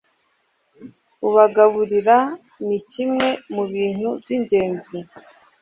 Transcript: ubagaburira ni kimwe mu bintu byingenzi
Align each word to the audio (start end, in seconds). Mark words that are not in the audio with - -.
ubagaburira 1.27 2.17
ni 2.67 2.79
kimwe 2.91 3.27
mu 3.53 3.63
bintu 3.73 4.09
byingenzi 4.21 4.97